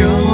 영 0.00 0.31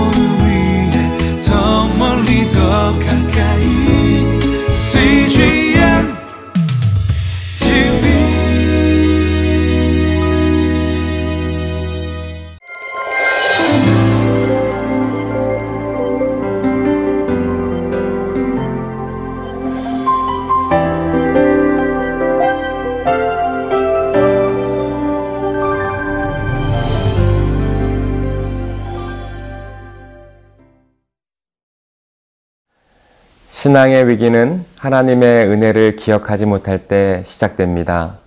신앙의 33.58 34.06
위기는 34.06 34.64
하나님의 34.76 35.48
은혜를 35.48 35.96
기억하지 35.96 36.46
못할 36.46 36.86
때 36.86 37.24
시작됩니다. 37.26 38.18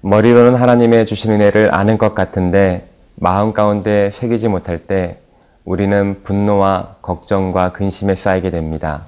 머리로는 0.00 0.54
하나님의 0.54 1.04
주신 1.04 1.32
은혜를 1.32 1.74
아는 1.74 1.98
것 1.98 2.14
같은데 2.14 2.88
마음 3.14 3.52
가운데 3.52 4.10
새기지 4.14 4.48
못할 4.48 4.78
때 4.78 5.18
우리는 5.66 6.22
분노와 6.24 6.96
걱정과 7.02 7.72
근심에 7.72 8.14
쌓이게 8.14 8.50
됩니다. 8.50 9.02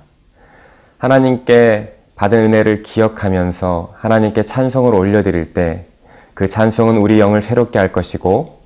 하나님께 0.98 1.94
받은 2.16 2.38
은혜를 2.38 2.82
기억하면서 2.82 3.94
하나님께 3.96 4.42
찬송을 4.42 4.94
올려드릴 4.94 5.54
때 5.54 5.86
그 6.34 6.50
찬송은 6.50 6.98
우리 6.98 7.18
영을 7.18 7.42
새롭게 7.42 7.78
할 7.78 7.92
것이고 7.92 8.60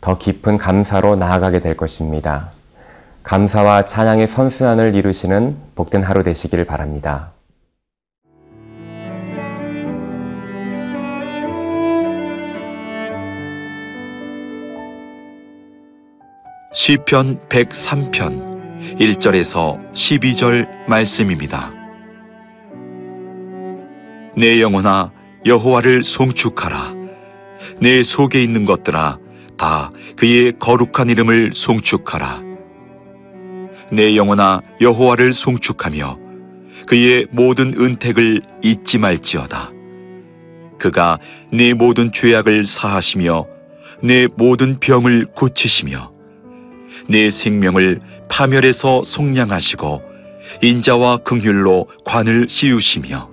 더 0.00 0.16
깊은 0.16 0.56
감사로 0.56 1.16
나아가게 1.16 1.60
될 1.60 1.76
것입니다. 1.76 2.52
감사와 3.22 3.86
찬양의 3.86 4.28
선순환을 4.28 4.94
이루시는 4.94 5.56
복된 5.74 6.02
하루 6.02 6.22
되시기를 6.22 6.64
바랍니다. 6.64 7.32
시편 16.72 17.40
103편 17.48 18.96
1절에서 18.98 19.92
12절 19.92 20.66
말씀입니다. 20.88 21.72
내 24.36 24.62
영혼아 24.62 25.12
여호와를 25.44 26.04
송축하라 26.04 26.94
내 27.80 28.02
속에 28.02 28.42
있는 28.42 28.64
것들아 28.64 29.18
다 29.58 29.90
그의 30.16 30.52
거룩한 30.58 31.10
이름을 31.10 31.52
송축하라 31.54 32.49
내 33.92 34.16
영혼아 34.16 34.60
여호와를 34.80 35.32
송축하며 35.32 36.18
그의 36.86 37.26
모든 37.30 37.74
은택을 37.78 38.42
잊지 38.62 38.98
말지어다 38.98 39.72
그가 40.78 41.18
네 41.52 41.74
모든 41.74 42.10
죄악을 42.12 42.66
사하시며 42.66 43.46
내 44.02 44.26
모든 44.36 44.78
병을 44.78 45.26
고치시며 45.34 46.12
내 47.08 47.30
생명을 47.30 48.00
파멸에서 48.30 49.04
속량하시고 49.04 50.02
인자와 50.62 51.18
긍휼로 51.18 51.88
관을 52.04 52.46
씌우시며 52.48 53.30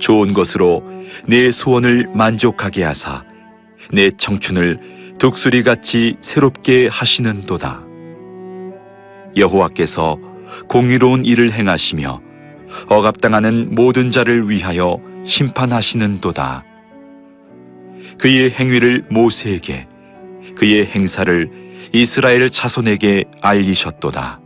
좋은 0.00 0.32
것으로 0.32 0.84
내 1.26 1.50
소원을 1.50 2.08
만족하게 2.14 2.84
하사 2.84 3.24
내 3.92 4.10
청춘을 4.10 5.16
독수리같이 5.18 6.16
새롭게 6.20 6.88
하시는도다. 6.88 7.85
여호와께서 9.36 10.18
공의로운 10.68 11.24
일을 11.24 11.52
행하시며 11.52 12.20
억압당하는 12.88 13.74
모든 13.74 14.10
자를 14.10 14.48
위하여 14.48 14.98
심판하시는도다. 15.24 16.64
그의 18.18 18.50
행위를 18.50 19.04
모세에게 19.10 19.86
그의 20.54 20.86
행사를 20.86 21.50
이스라엘 21.92 22.48
자손에게 22.48 23.24
알리셨도다. 23.40 24.40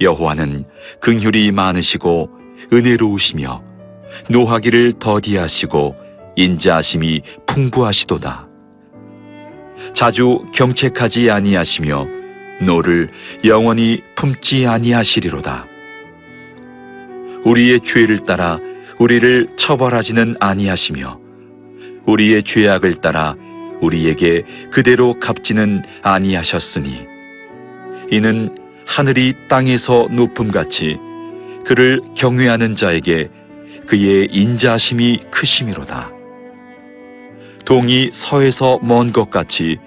여호와는 0.00 0.64
긍휼이 1.00 1.50
많으시고 1.52 2.30
은혜로우시며 2.72 3.62
노하기를 4.28 4.94
더디하시고 4.98 5.96
인자하심이 6.36 7.22
풍부하시도다. 7.46 8.48
자주 9.92 10.44
경책하지 10.54 11.30
아니하시며 11.30 12.19
노를 12.60 13.08
영원히 13.44 14.02
품지 14.14 14.66
아니하시리로다. 14.66 15.66
우리의 17.44 17.80
죄를 17.80 18.18
따라 18.18 18.58
우리를 18.98 19.48
처벌하지는 19.56 20.36
아니하시며 20.40 21.20
우리의 22.06 22.42
죄악을 22.42 22.96
따라 22.96 23.34
우리에게 23.80 24.42
그대로 24.70 25.18
갚지는 25.18 25.82
아니하셨으니 26.02 27.06
이는 28.10 28.54
하늘이 28.86 29.34
땅에서 29.48 30.08
높음같이 30.10 30.98
그를 31.64 32.00
경외하는 32.16 32.74
자에게 32.76 33.28
그의 33.86 34.28
인자심이 34.30 35.20
크심이로다. 35.30 36.12
동이 37.64 38.10
서에서 38.12 38.80
먼 38.82 39.12
것 39.12 39.30
같이 39.30 39.78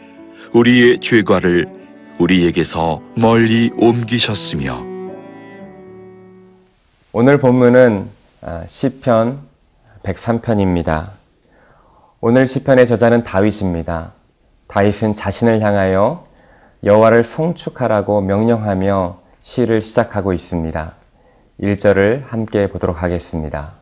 우리의 0.54 1.00
죄과를 1.00 1.83
우리에게서 2.20 3.02
멀리 3.16 3.72
옮기셨으며 3.78 4.84
오늘 7.12 7.38
본문은 7.38 8.10
아, 8.42 8.64
시편 8.68 9.40
103편입니다. 10.04 11.12
오늘 12.22 12.48
시편의 12.48 12.88
저자는 12.88 13.24
다윗입니다. 13.24 14.14
다윗은 14.68 15.16
자신을 15.16 15.62
향하여 15.62 16.26
여호와를 16.84 17.24
송축하라고 17.24 18.22
명령하며 18.22 19.20
시를 19.42 19.82
시작하고 19.82 20.34
있습니다. 20.34 20.94
1절을 21.62 22.28
함께 22.28 22.68
보도록 22.68 23.02
하겠습니다. 23.02 23.74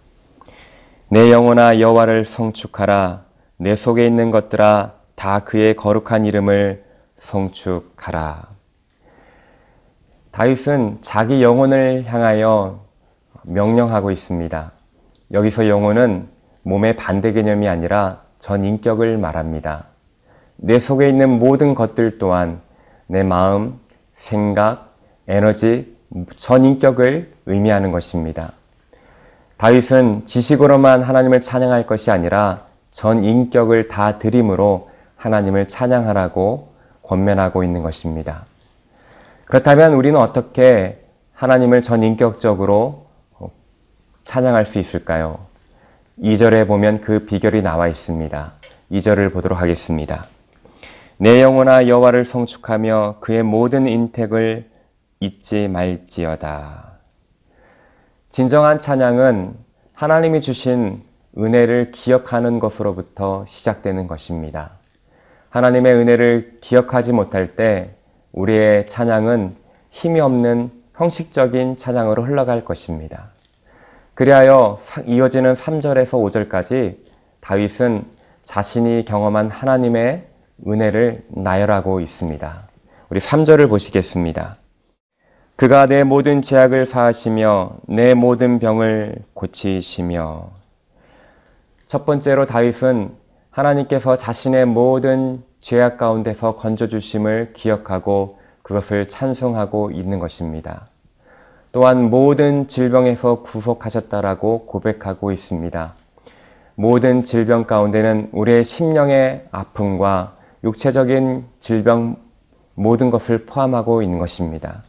내 1.09 1.31
영혼아 1.31 1.79
여호와를 1.79 2.25
송축하라 2.25 3.23
내 3.57 3.75
속에 3.75 4.05
있는 4.05 4.31
것들아 4.31 4.93
다 5.15 5.39
그의 5.39 5.75
거룩한 5.75 6.25
이름을 6.25 6.90
송축하라. 7.21 8.47
다윗은 10.31 10.99
자기 11.01 11.43
영혼을 11.43 12.03
향하여 12.07 12.83
명령하고 13.43 14.11
있습니다. 14.11 14.71
여기서 15.31 15.67
영혼은 15.67 16.27
몸의 16.63 16.95
반대 16.95 17.31
개념이 17.31 17.67
아니라 17.67 18.21
전 18.39 18.65
인격을 18.65 19.17
말합니다. 19.17 19.85
내 20.57 20.79
속에 20.79 21.07
있는 21.09 21.29
모든 21.39 21.75
것들 21.75 22.17
또한 22.17 22.61
내 23.07 23.23
마음, 23.23 23.79
생각, 24.15 24.95
에너지, 25.27 25.95
전 26.37 26.65
인격을 26.65 27.33
의미하는 27.45 27.91
것입니다. 27.91 28.53
다윗은 29.57 30.25
지식으로만 30.25 31.03
하나님을 31.03 31.41
찬양할 31.41 31.85
것이 31.85 32.09
아니라 32.09 32.65
전 32.89 33.23
인격을 33.23 33.87
다 33.89 34.17
드림으로 34.17 34.89
하나님을 35.17 35.67
찬양하라고 35.67 36.70
권면하고 37.11 37.65
있는 37.65 37.83
것입니다. 37.83 38.45
그렇다면 39.43 39.93
우리는 39.95 40.17
어떻게 40.17 41.03
하나님을 41.33 41.83
전 41.83 42.03
인격적으로 42.03 43.07
찬양할 44.23 44.65
수 44.65 44.79
있을까요? 44.79 45.39
2절에 46.21 46.65
보면 46.67 47.01
그 47.01 47.25
비결이 47.25 47.63
나와 47.63 47.89
있습니다. 47.89 48.53
2절을 48.91 49.33
보도록 49.33 49.61
하겠습니다. 49.61 50.27
내 51.17 51.41
영혼아 51.41 51.87
여호와를 51.87 52.23
성축하며 52.23 53.17
그의 53.19 53.43
모든 53.43 53.87
인택을 53.87 54.69
잊지 55.19 55.67
말지어다. 55.67 56.91
진정한 58.29 58.79
찬양은 58.79 59.55
하나님이 59.93 60.41
주신 60.41 61.03
은혜를 61.37 61.91
기억하는 61.91 62.59
것으로부터 62.59 63.43
시작되는 63.47 64.07
것입니다. 64.07 64.80
하나님의 65.51 65.93
은혜를 65.93 66.59
기억하지 66.61 67.11
못할 67.11 67.55
때 67.55 67.91
우리의 68.31 68.87
찬양은 68.87 69.57
힘이 69.89 70.21
없는 70.21 70.71
형식적인 70.95 71.75
찬양으로 71.75 72.23
흘러갈 72.23 72.63
것입니다. 72.63 73.31
그리하여 74.13 74.79
이어지는 75.05 75.55
3절에서 75.55 76.49
5절까지 76.49 76.97
다윗은 77.41 78.05
자신이 78.45 79.03
경험한 79.05 79.49
하나님의 79.49 80.25
은혜를 80.65 81.25
나열하고 81.27 81.99
있습니다. 81.99 82.69
우리 83.09 83.19
3절을 83.19 83.67
보시겠습니다. 83.67 84.55
그가 85.57 85.85
내 85.85 86.05
모든 86.05 86.41
죄악을 86.41 86.85
사하시며 86.85 87.71
내 87.89 88.13
모든 88.13 88.57
병을 88.57 89.15
고치시며 89.33 90.49
첫 91.87 92.05
번째로 92.05 92.45
다윗은 92.45 93.20
하나님께서 93.51 94.15
자신의 94.15 94.65
모든 94.65 95.43
죄악 95.59 95.97
가운데서 95.97 96.55
건져주심을 96.55 97.51
기억하고 97.53 98.39
그것을 98.63 99.07
찬송하고 99.07 99.91
있는 99.91 100.19
것입니다. 100.19 100.87
또한 101.73 102.09
모든 102.09 102.67
질병에서 102.67 103.43
구속하셨다라고 103.43 104.65
고백하고 104.65 105.31
있습니다. 105.31 105.93
모든 106.75 107.21
질병 107.21 107.65
가운데는 107.65 108.29
우리의 108.31 108.63
심령의 108.63 109.47
아픔과 109.51 110.37
육체적인 110.63 111.45
질병 111.59 112.17
모든 112.73 113.11
것을 113.11 113.45
포함하고 113.45 114.01
있는 114.01 114.17
것입니다. 114.17 114.83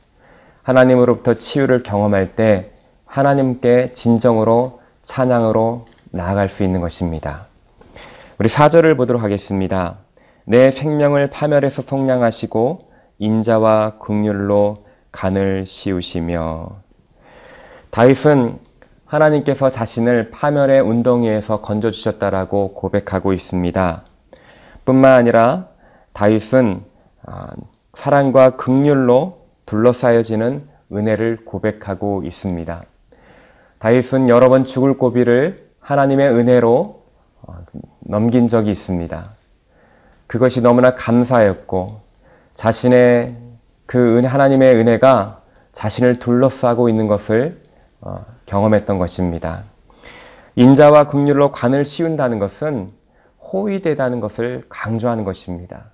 하나님으로부터 0.62 1.34
치유를 1.34 1.82
경험할 1.82 2.36
때 2.36 2.70
하나님께 3.06 3.92
진정으로 3.92 4.80
찬양으로 5.02 5.86
나아갈 6.10 6.48
수 6.48 6.62
있는 6.62 6.80
것입니다. 6.80 7.51
우리 8.42 8.48
4절을 8.48 8.96
보도록 8.96 9.22
하겠습니다. 9.22 9.98
내 10.46 10.72
생명을 10.72 11.30
파멸해서 11.30 11.80
속량하시고 11.80 12.90
인자와 13.20 13.98
극률로 14.00 14.84
간을 15.12 15.64
씌우시며 15.64 16.70
다윗은 17.90 18.58
하나님께서 19.06 19.70
자신을 19.70 20.32
파멸의 20.32 20.80
운동위에서 20.80 21.60
건져주셨다라고 21.60 22.74
고백하고 22.74 23.32
있습니다. 23.32 24.04
뿐만 24.86 25.12
아니라 25.12 25.68
다윗은 26.12 26.82
아, 27.24 27.46
사랑과 27.94 28.56
극률로 28.56 29.46
둘러싸여지는 29.66 30.68
은혜를 30.92 31.44
고백하고 31.44 32.24
있습니다. 32.24 32.82
다윗은 33.78 34.28
여러 34.28 34.48
번 34.48 34.64
죽을 34.64 34.98
고비를 34.98 35.70
하나님의 35.78 36.28
은혜로 36.30 37.02
어, 37.42 37.54
넘긴 38.04 38.48
적이 38.48 38.70
있습니다. 38.72 39.30
그것이 40.26 40.60
너무나 40.60 40.94
감사였고 40.94 42.00
자신의 42.54 43.36
그 43.86 44.18
은, 44.18 44.24
하나님의 44.24 44.76
은혜가 44.76 45.42
자신을 45.72 46.18
둘러싸고 46.18 46.88
있는 46.88 47.06
것을 47.06 47.60
어, 48.00 48.24
경험했던 48.46 48.98
것입니다. 48.98 49.64
인자와 50.56 51.04
극률로 51.08 51.52
관을 51.52 51.84
씌운다는 51.84 52.38
것은 52.38 52.92
호의되다는 53.52 54.20
것을 54.20 54.64
강조하는 54.68 55.24
것입니다. 55.24 55.84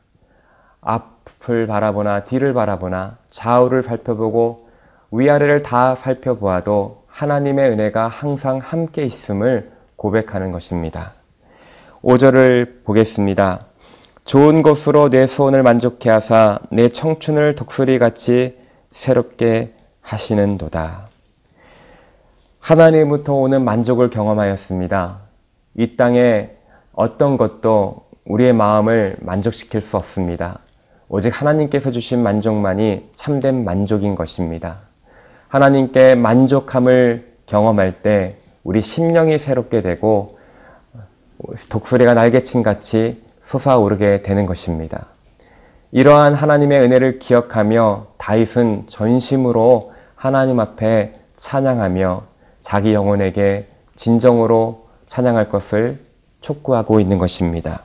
앞을 0.81 1.67
바라보나 1.67 2.25
뒤를 2.25 2.55
바라보나 2.55 3.19
좌우를 3.31 3.83
살펴보고 3.83 4.69
위아래를 5.11 5.63
다 5.63 5.95
살펴보아도 5.97 7.05
하나님의 7.09 7.71
은혜가 7.71 8.09
항상 8.09 8.59
함께 8.59 9.05
있음을 9.05 9.73
고백하는 9.97 10.53
것입니다. 10.53 11.18
5절을 12.03 12.85
보겠습니다. 12.85 13.67
좋은 14.25 14.63
것으로 14.63 15.09
내 15.09 15.27
소원을 15.27 15.63
만족해 15.63 16.11
하사 16.11 16.59
내 16.71 16.89
청춘을 16.89 17.55
독수리 17.57 17.99
같이 17.99 18.57
새롭게 18.91 19.73
하시는도다. 20.01 21.09
하나님부터 22.61 23.35
오는 23.35 23.65
만족을 23.65 24.11
경험하였습니다. 24.11 25.19
이 25.77 25.97
땅에 25.97 26.51
어떤 26.93 27.37
것도 27.37 28.07
우리의 28.27 28.53
마음을 28.53 29.17
만족시킬 29.21 29.81
수 29.81 29.97
없습니다. 29.97 30.61
오직 31.09 31.31
하나님께서 31.41 31.91
주신 31.91 32.23
만족만이 32.23 33.09
참된 33.15 33.65
만족인 33.65 34.15
것입니다. 34.15 34.81
하나님께 35.49 36.15
만족함을 36.15 37.33
경험할 37.47 38.03
때 38.03 38.37
우리 38.63 38.83
심령이 38.83 39.39
새롭게 39.39 39.81
되고 39.81 40.38
독수리가 41.69 42.15
날개친 42.15 42.63
같이 42.63 43.23
솟아오르게 43.45 44.23
되는 44.23 44.47
것입니다. 44.47 45.07
이러한 45.91 46.35
하나님의 46.35 46.83
은혜를 46.83 47.19
기억하며 47.19 48.09
다윗은 48.19 48.85
전심으로 48.89 49.93
하나님 50.15 50.61
앞에 50.61 51.15
찬양하며 51.39 52.23
자기 52.61 52.93
영혼에게 52.93 53.69
진정으로 53.97 54.89
찬양할 55.07 55.49
것을 55.49 56.05
촉구하고 56.41 57.01
있는 57.01 57.19
것입니다. 57.19 57.83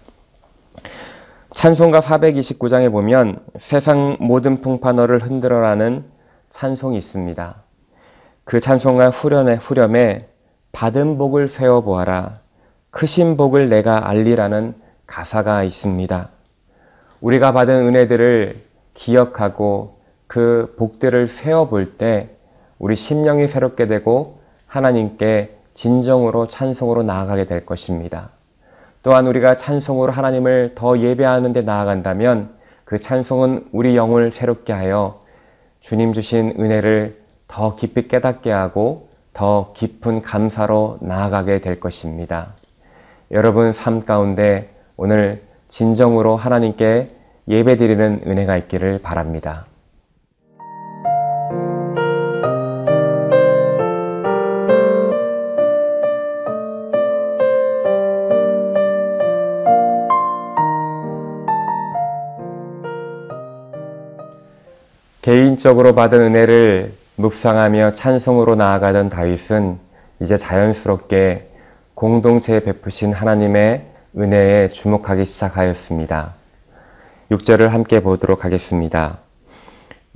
찬송가 1.51 2.01
429장에 2.01 2.91
보면 2.91 3.39
세상 3.57 4.17
모든 4.19 4.59
풍파너를 4.59 5.19
흔들어라는 5.19 6.03
찬송이 6.49 6.97
있습니다. 6.97 7.55
그 8.43 8.59
찬송가 8.59 9.11
후렴에, 9.11 9.55
후렴에 9.55 10.27
받은 10.73 11.17
복을 11.17 11.47
세워보아라. 11.47 12.42
크신 12.93 13.37
복을 13.37 13.69
내가 13.69 14.07
알리라는 14.07 14.75
가사가 15.07 15.63
있습니다. 15.63 16.29
우리가 17.21 17.51
받은 17.51 17.87
은혜들을 17.87 18.61
기억하고 18.93 19.97
그 20.27 20.75
복들을 20.77 21.27
세워볼 21.27 21.97
때 21.97 22.29
우리 22.77 22.95
심령이 22.95 23.47
새롭게 23.47 23.87
되고 23.87 24.41
하나님께 24.67 25.57
진정으로 25.73 26.49
찬송으로 26.49 27.01
나아가게 27.01 27.45
될 27.45 27.65
것입니다. 27.65 28.29
또한 29.01 29.25
우리가 29.25 29.55
찬송으로 29.55 30.11
하나님을 30.11 30.73
더 30.75 30.99
예배하는 30.99 31.51
데 31.51 31.63
나아간다면 31.63 32.51
그 32.85 32.99
찬송은 32.99 33.69
우리 33.71 33.97
영을 33.97 34.31
새롭게 34.31 34.71
하여 34.71 35.19
주님 35.81 36.13
주신 36.13 36.53
은혜를 36.59 37.17
더 37.47 37.75
깊이 37.75 38.07
깨닫게 38.07 38.51
하고 38.51 39.09
더 39.33 39.73
깊은 39.73 40.21
감사로 40.21 40.99
나아가게 41.01 41.59
될 41.61 41.79
것입니다. 41.79 42.53
여러분 43.33 43.73
삶 43.73 44.05
가운데 44.05 44.69
오늘 44.95 45.41
진정으로 45.67 46.37
하나님께 46.37 47.07
예배드리는 47.47 48.21
은혜가 48.27 48.57
있기를 48.57 48.99
바랍니다. 49.01 49.65
개인적으로 65.23 65.95
받은 65.95 66.21
은혜를 66.21 66.93
묵상하며 67.15 67.93
찬송으로 67.93 68.53
나아가던 68.53 69.09
다윗은 69.09 69.79
이제 70.21 70.37
자연스럽게 70.37 71.52
공동체에 72.03 72.59
베푸신 72.59 73.13
하나님의 73.13 73.85
은혜에 74.17 74.71
주목하기 74.73 75.23
시작하였습니다. 75.23 76.33
6절을 77.31 77.69
함께 77.69 78.01
보도록 78.01 78.43
하겠습니다. 78.43 79.19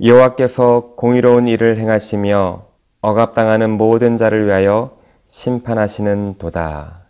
여호와께서 0.04 0.92
공의로운 0.96 1.48
일을 1.48 1.78
행하시며 1.78 2.62
억압당하는 3.00 3.70
모든 3.70 4.18
자를 4.18 4.44
위하여 4.44 4.98
심판하시는 5.28 6.34
도다. 6.38 7.04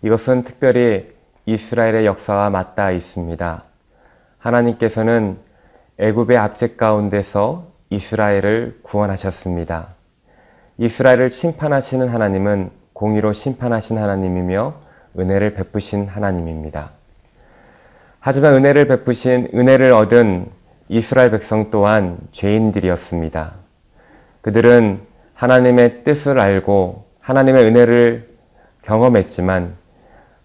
이것은 0.00 0.44
특별히 0.44 1.12
이스라엘의 1.44 2.06
역사와 2.06 2.48
맞닿아 2.48 2.92
있습니다. 2.92 3.62
하나님께서는 4.38 5.36
애굽의 5.98 6.38
압제 6.38 6.76
가운데서 6.76 7.66
이스라엘을 7.90 8.80
구원하셨습니다. 8.84 9.88
이스라엘을 10.78 11.30
심판하시는 11.30 12.08
하나님은 12.08 12.81
공의로 13.02 13.32
심판하신 13.32 13.98
하나님이며 13.98 14.74
은혜를 15.18 15.54
베푸신 15.54 16.06
하나님입니다. 16.06 16.90
하지만 18.20 18.54
은혜를 18.54 18.86
베푸신 18.86 19.48
은혜를 19.52 19.92
얻은 19.92 20.46
이스라엘 20.88 21.32
백성 21.32 21.72
또한 21.72 22.18
죄인들이었습니다. 22.30 23.54
그들은 24.42 25.00
하나님의 25.34 26.04
뜻을 26.04 26.38
알고 26.38 27.06
하나님의 27.18 27.64
은혜를 27.64 28.28
경험했지만 28.82 29.74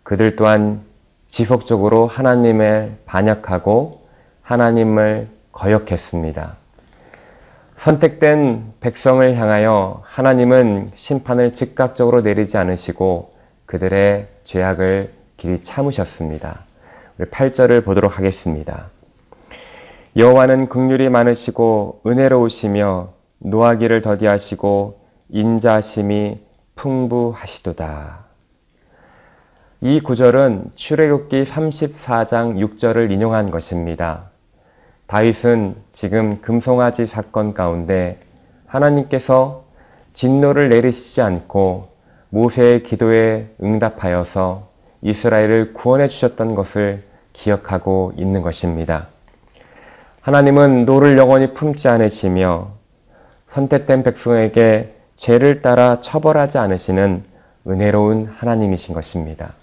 그들 0.02 0.36
또한 0.36 0.82
지속적으로 1.30 2.08
하나님을 2.08 2.98
반역하고 3.06 4.08
하나님을 4.42 5.28
거역했습니다. 5.52 6.56
선택된 7.78 8.74
백성을 8.80 9.36
향하여 9.36 10.02
하나님은 10.04 10.90
심판을 10.96 11.54
즉각적으로 11.54 12.22
내리지 12.22 12.58
않으시고 12.58 13.34
그들의 13.66 14.28
죄악을 14.46 15.14
길이 15.38 15.62
참으셨습니다. 15.62 16.66
우리 17.18 17.30
8절을 17.30 17.86
보도록 17.86 18.18
하겠습니다. 18.18 18.90
여호와는 20.16 20.70
극률이 20.70 21.10
많으시고 21.10 22.02
은혜로우시며 22.06 23.14
노하기를 23.40 24.02
더디하시고 24.02 25.00
인자하심이 25.30 26.40
풍부하시도다. 26.76 28.26
이 29.82 30.02
구절은 30.02 30.72
출애굽기 30.76 31.44
34장 31.44 32.58
6절을 32.58 33.12
인용한 33.12 33.52
것입니다. 33.52 34.32
다윗은 35.08 35.76
지금 35.94 36.42
금송아지 36.42 37.08
사건 37.08 37.54
가운데 37.54 38.20
하나님께서 38.66 39.64
진노를 40.14 40.68
내리시지 40.70 41.22
않고 41.22 41.88
모세의 42.30 42.84
기도에 42.84 43.48
응답하여서 43.64 44.68
이스라엘을 45.02 45.74
구원해 45.74 46.10
주셨던 46.10 46.56
것을 46.56 47.04
기억하고 47.32 48.14
있는 48.18 48.42
것입니다. 48.42 49.08
하나님은 50.22 50.86
노를 50.86 51.18
영원히 51.18 51.54
품지 51.54 51.88
않으시며 51.88 52.74
선택된 53.52 54.04
백성에게 54.04 54.94
죄를 55.16 55.62
따라 55.62 56.02
처벌하지 56.02 56.58
않으시는 56.58 57.24
은혜로운 57.66 58.34
하나님이신 58.38 58.94
것입니다. 58.94 59.54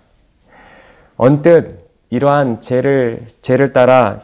언뜻 1.17 1.85
이러한 2.09 2.61
죄를, 2.61 3.27
죄를 3.43 3.73
따라 3.73 4.19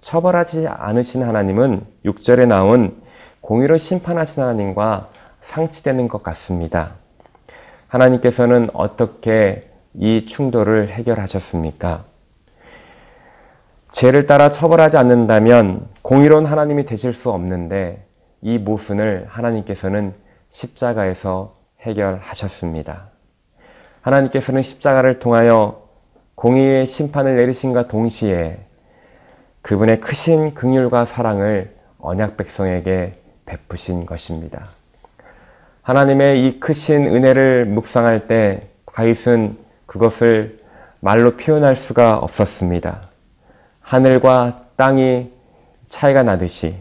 처벌하지 0.00 0.66
않으신 0.68 1.22
하나님은 1.22 1.84
6절에 2.04 2.46
나온 2.46 2.96
공의로 3.40 3.78
심판하신 3.78 4.42
하나님과 4.42 5.08
상치되는 5.42 6.08
것 6.08 6.22
같습니다. 6.22 6.92
하나님께서는 7.88 8.68
어떻게 8.74 9.70
이 9.94 10.26
충돌을 10.26 10.88
해결하셨습니까? 10.88 12.04
죄를 13.92 14.26
따라 14.26 14.50
처벌하지 14.50 14.96
않는다면 14.96 15.88
공의로운 16.02 16.44
하나님이 16.44 16.84
되실 16.84 17.12
수 17.12 17.30
없는데 17.30 18.06
이 18.42 18.58
모순을 18.58 19.26
하나님께서는 19.28 20.14
십자가에서 20.50 21.56
해결하셨습니다. 21.80 23.08
하나님께서는 24.02 24.62
십자가를 24.62 25.18
통하여 25.18 25.88
공의의 26.34 26.86
심판을 26.86 27.36
내리신과 27.36 27.88
동시에 27.88 28.67
그분의 29.62 30.00
크신 30.00 30.54
긍휼과 30.54 31.04
사랑을 31.04 31.74
언약 31.98 32.36
백성에게 32.36 33.14
베푸신 33.46 34.06
것입니다. 34.06 34.68
하나님의 35.82 36.46
이 36.46 36.60
크신 36.60 37.06
은혜를 37.06 37.64
묵상할 37.66 38.28
때 38.28 38.68
다윗은 38.98 39.56
그것을 39.86 40.58
말로 41.00 41.36
표현할 41.36 41.76
수가 41.76 42.18
없었습니다. 42.18 43.02
하늘과 43.80 44.64
땅이 44.76 45.30
차이가 45.88 46.24
나듯이 46.24 46.74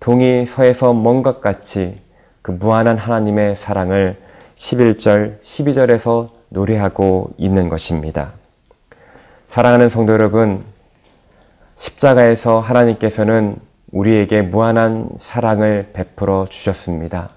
동이 0.00 0.46
서에서 0.46 0.94
먼 0.94 1.22
것 1.22 1.40
같이 1.42 2.00
그 2.42 2.50
무한한 2.50 2.96
하나님의 2.96 3.56
사랑을 3.56 4.16
11절, 4.56 5.42
12절에서 5.42 6.30
노래하고 6.48 7.34
있는 7.36 7.68
것입니다. 7.68 8.32
사랑하는 9.50 9.88
성도 9.88 10.12
여러분, 10.14 10.64
십자가에서 11.76 12.60
하나님께서는 12.60 13.56
우리에게 13.90 14.42
무한한 14.42 15.08
사랑을 15.18 15.90
베풀어 15.92 16.46
주셨습니다. 16.48 17.30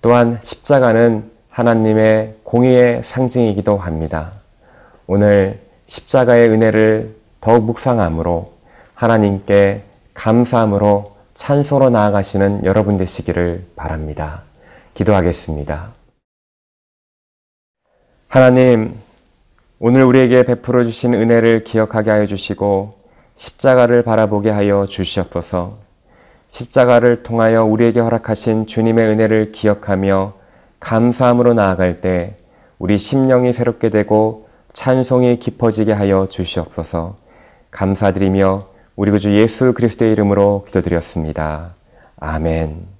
또한 0.00 0.38
십자가는 0.40 1.30
하나님의 1.50 2.36
공의의 2.42 3.02
상징이기도 3.04 3.76
합니다. 3.76 4.32
오늘 5.06 5.60
십자가의 5.86 6.48
은혜를 6.48 7.16
더욱 7.40 7.64
묵상함으로 7.64 8.52
하나님께 8.94 9.82
감사함으로 10.14 11.16
찬송으로 11.34 11.90
나아가시는 11.90 12.64
여러분 12.64 12.96
되시기를 12.98 13.64
바랍니다. 13.76 14.42
기도하겠습니다. 14.94 15.92
하나님, 18.28 18.94
오늘 19.78 20.04
우리에게 20.04 20.44
베풀어 20.44 20.84
주신 20.84 21.14
은혜를 21.14 21.64
기억하게 21.64 22.10
하여 22.10 22.26
주시고 22.26 22.99
십자가를 23.40 24.02
바라보게 24.02 24.50
하여 24.50 24.84
주시옵소서. 24.84 25.78
십자가를 26.50 27.22
통하여 27.22 27.64
우리에게 27.64 27.98
허락하신 27.98 28.66
주님의 28.66 29.08
은혜를 29.08 29.52
기억하며 29.52 30.34
감사함으로 30.78 31.54
나아갈 31.54 32.02
때 32.02 32.36
우리 32.78 32.98
심령이 32.98 33.54
새롭게 33.54 33.88
되고 33.88 34.46
찬송이 34.74 35.38
깊어지게 35.38 35.90
하여 35.90 36.26
주시옵소서. 36.28 37.16
감사드리며 37.70 38.66
우리 38.94 39.10
구주 39.10 39.34
예수 39.34 39.72
그리스도의 39.72 40.12
이름으로 40.12 40.66
기도드렸습니다. 40.66 41.70
아멘. 42.18 42.99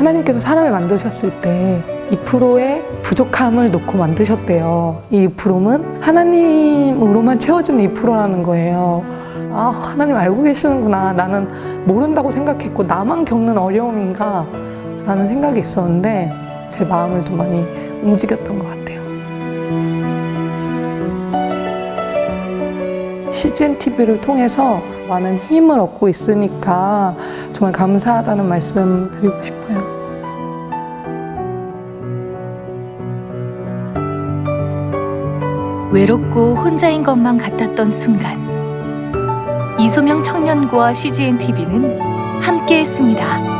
하나님께서 0.00 0.38
사람을 0.38 0.70
만드셨을 0.70 1.40
때 1.40 1.82
2%의 2.10 2.82
부족함을 3.02 3.70
놓고 3.70 3.98
만드셨대요. 3.98 5.02
이 5.10 5.28
2%는 5.28 6.02
하나님으로만 6.02 7.38
채워주는 7.38 7.94
2%라는 7.94 8.42
거예요. 8.42 9.04
아, 9.52 9.68
하나님 9.68 10.16
알고 10.16 10.42
계시는구나. 10.42 11.12
나는 11.12 11.48
모른다고 11.84 12.30
생각했고, 12.30 12.84
나만 12.84 13.24
겪는 13.24 13.58
어려움인가? 13.58 14.46
라는 15.04 15.26
생각이 15.26 15.60
있었는데, 15.60 16.32
제 16.68 16.84
마음을 16.84 17.24
좀 17.24 17.38
많이 17.38 17.62
움직였던 18.02 18.58
것 18.58 18.64
같아요. 18.64 18.79
CGN 23.40 23.78
TV를 23.78 24.20
통해서 24.20 24.82
많은 25.08 25.38
힘을 25.38 25.80
얻고 25.80 26.10
있으니까 26.10 27.16
정말 27.54 27.72
감사하다는 27.72 28.46
말씀 28.46 29.10
드리고 29.10 29.42
싶어요. 29.42 29.78
외롭고 35.90 36.54
혼자인 36.54 37.02
것만 37.02 37.38
같았던 37.38 37.90
순간 37.90 38.38
이소명 39.80 40.22
청년과 40.22 40.92
CGN 40.92 41.38
TV는 41.38 41.98
함께했습니다. 42.42 43.59